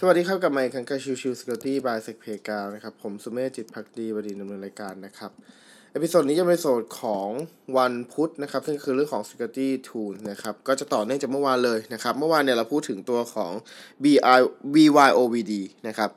[0.00, 5.30] สวัสดีครับกับไมค์คังกาชิวชิวสกิลตี้บายเซกเพกานะครับ ผมสุเมธจิตภักดีบดินทร์ดำเนินรายการนะครับ
[5.92, 7.28] episode นี้จะเป็น episode ของ
[7.76, 13.52] วันพุธนะครับ ซึ่งคือเรื่องของ Security Tool นะครับ ก็จะต่อเนื่องจากเมื่อวานเลยนะครับ เมื่อวานเนี่ยเราพูดถึงตัวของ
[14.04, 14.40] BI
[14.74, 15.52] BYOVD
[15.88, 16.10] นะครับ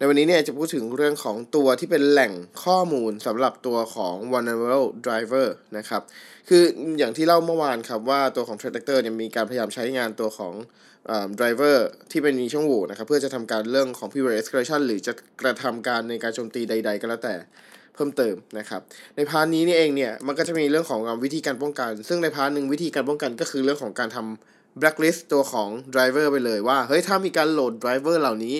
[0.00, 2.32] ในวันนี้เนี่ยจะพูดถึงเรื่องของตัวที่เป็นแหล่ง
[2.64, 6.02] ข้อมูลสำหรับตัวของ vulnerable driver นะครับ
[6.48, 6.62] คือ
[6.98, 10.54] อย่างที่เล่าเมื่อวานครับว่าตัวของ t r a d actor เนี่ยมีการพยายามใช้งานตัวของ
[11.38, 11.76] driver
[12.10, 17.34] ที่เป็นมีช่องโหว่นะครับเพื่อจะทำการเรื่องของ privilege escalation หรือจะกระทำการในการโจมตีใด ๆ ก็แล้วแต่
[17.94, 18.80] เพิ่มเติมนะครับ
[19.16, 28.56] ใน part นี้นี่เองเนี่ยมันก็จะมีเรื่องของวิธีการป้องกัน ซึ่งใน part หนึ่งวิธีการป้องกันก็คือเรื่องของการทำ blacklist ตัวของ driver ไปเลยว่าเฮ้ยถ้ามีการโหลด driver เหล่านี้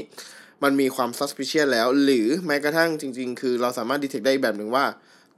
[0.62, 4.86] มันมีความ suspicious แล้ว หรือแม้กระทั่งจริง ๆ คือเราสามารถ detect ได้แบบหนึ่งว่า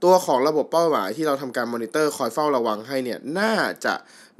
[0.03, 3.95] ตัวของระบบเป้าหมายที่เราทำการมอนิเตอร์คอยเฝ้าระวังให้เนี่ย น่าจะ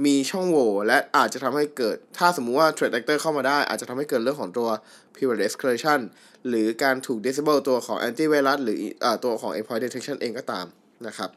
[0.06, 4.70] มีช่องโหว่และอาจจะทำให้เกิด ถ้าสมมุติว่า threat actor เข้ามาได้ อาจจะทำให้เกิดเรื่องของตัว
[5.14, 6.00] privilege escalation
[6.48, 10.66] หรือการถูก disable ตัวของ antivirus หรือตัวของ endpoint detection เองก็ตาม
[11.08, 11.30] นะครับ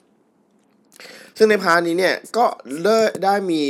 [1.36, 2.47] ซึ่งใน part นี้เนี่ยก็
[2.84, 3.62] ได้ได้มี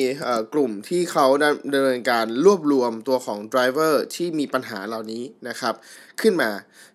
[0.55, 5.75] กลุ่มที่เขาดำเนินการรวบรวมตัวของ driver ที่มีปัญหาเหล่านี้นะครับ
[6.21, 6.51] ขึ้นมา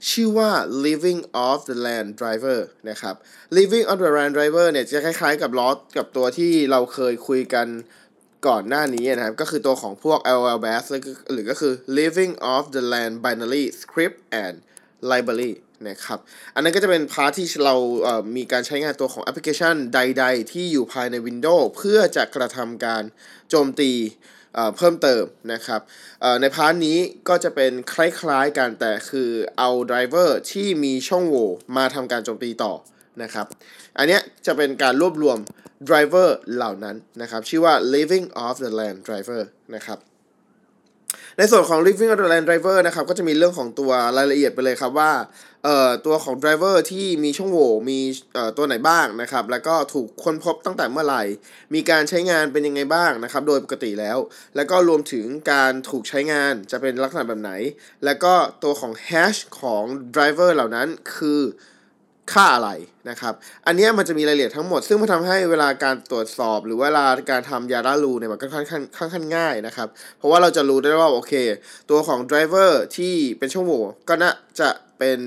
[0.09, 0.51] ชื่อว่า
[0.85, 3.15] living off the land driver นะครับ
[3.57, 7.67] living off the land driver เนี่ยจะคล้ายๆกับล้อกับตัวที่เราเคยคุยกัน
[8.47, 10.83] ก่อนหน้านี้นะครับ ก็คือตัวของพวก LOLBAS
[11.31, 14.55] หรือก็คือ living off the land binary script and
[15.11, 15.53] library
[15.89, 16.19] นะครับ
[16.55, 17.75] อันนั้นก็จะเป็น part ที่เรา
[18.35, 23.03] มีการใช้งานตัวของแอปพลิเคชันใด ๆ ที่อยู่ภายใน Windows เพื่อจะกระทำการ
[23.49, 23.91] โจมตี
[24.77, 25.23] เพิ่มเติม
[25.53, 25.81] นะครับ
[26.41, 26.97] ใน part นี้
[27.29, 32.73] ก็จะเป็นคล้ายๆกันแต่คือเอา driver ที่มีช่องโหว่มาทำการโจมตีต่อ
[33.21, 33.45] นะครับ
[33.97, 35.37] อันนี้จะเป็นการรวบรวม
[35.85, 39.41] driver เหล่านั้นนะครับ ชื่อว่า living off the land driver
[39.75, 39.99] นะครับ
[41.37, 45.11] ในส่วนของ living off the land driver นะครับก็จะมีเรื่องของตัวรายละเอียดไปเลยครับว่า
[45.65, 47.99] เอ่อตัวของ driver ที่มีช่องโหว่มี
[48.33, 51.23] เอ่อตัวไหนบ้างนะครับแล้วก็ถูกค้นพบตั้งแต่เมื่อไหร่
[51.73, 54.17] มีการใช้งานเป็นยังไงบ้างนะครับโดยปกติแล้ว
[54.55, 57.51] แล้วก็รวมถึงการถูกใช้งานจะเป็นลักษณะแบบไหน
[58.05, 59.83] แล้วก็ตัวของ hash ของ
[60.15, 61.41] driver เหล่านั้นคือ
[62.33, 62.71] ค่าอะไร
[63.09, 63.33] นะครับ
[63.65, 69.87] อันนี้มันจะมีรายละเอียดทั้งหมด ซึ่งมันทำให้เวลาการตรวจสอบ หรือเวลาการทำยาดารูเนี่ยมันก็ค่อนข้างค่อนข้างง่ายนะครับ
[70.17, 71.33] เพราะว่าเราจะรู้ได้ว่าโอเค
[71.89, 75.19] ตัวของ driver ที่เป็นช่องโหว่ก็น่าจะเป็น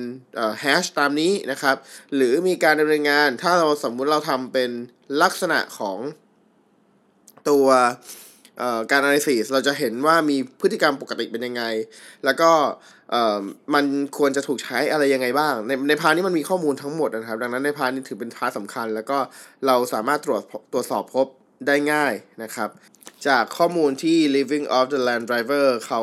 [0.60, 1.76] แฮชตามนี้นะครับ
[2.14, 4.70] หรือมีการดำเนินงานถ้าเราสมมุติเราทำเป็น
[5.22, 5.98] ลักษณะของ
[7.50, 7.66] ตัว
[8.90, 11.62] การ analysis เราจะเห็นว่ามีพฤติกรรมปกติเป็นยังไง
[12.24, 12.50] แล้วก็
[13.74, 13.84] มัน
[14.18, 19.18] ควรจะถูกใช้อะไรยังไงบ้าง ในใน part นี้มันมีข้อมูลทั้งหมดนะครับ ดังนั้นใน part นี้ถือเป็น part สำคัญ แล้วก็
[19.66, 20.42] เราสามารถตรวจ
[20.72, 21.26] ตรวจสอบพบ
[21.66, 22.68] ได้ง่ายนะครับ
[23.28, 26.00] จากข้อมูลที่ living off the land driver เขา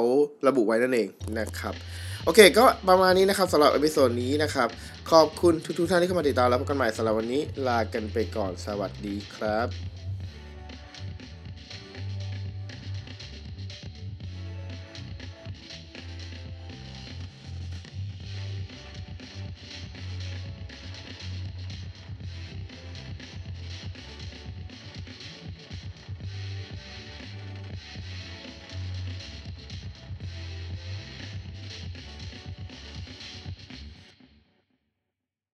[0.48, 1.08] ระบุไว้นั่นเอง
[1.40, 1.74] นะครับ
[2.26, 4.70] โอเค ก็ประมาณนี้นะครับสำหรับ episode นี้นะครับ
[5.12, 10.01] ขอบคุณทุกๆท่านที่เข้ามาติดตามแล้วพบกันใหม่สำหรับวันนี้ ลากันไปก่อนสวัสดีครับ